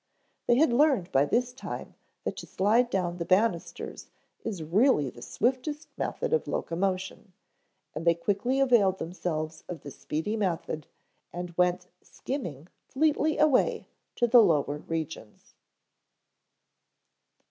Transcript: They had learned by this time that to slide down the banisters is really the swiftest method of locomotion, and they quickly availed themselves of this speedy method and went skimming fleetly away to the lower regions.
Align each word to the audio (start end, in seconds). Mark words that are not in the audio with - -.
They 0.47 0.55
had 0.55 0.73
learned 0.73 1.11
by 1.11 1.25
this 1.25 1.53
time 1.53 1.93
that 2.23 2.35
to 2.37 2.47
slide 2.47 2.89
down 2.89 3.17
the 3.17 3.23
banisters 3.23 4.07
is 4.43 4.63
really 4.63 5.11
the 5.11 5.21
swiftest 5.21 5.89
method 5.95 6.33
of 6.33 6.47
locomotion, 6.47 7.33
and 7.93 8.03
they 8.03 8.15
quickly 8.15 8.59
availed 8.59 8.97
themselves 8.97 9.63
of 9.67 9.81
this 9.81 9.99
speedy 9.99 10.35
method 10.35 10.87
and 11.31 11.55
went 11.55 11.87
skimming 12.01 12.67
fleetly 12.87 13.37
away 13.37 13.89
to 14.15 14.25
the 14.25 14.41
lower 14.41 14.79
regions. 14.79 15.53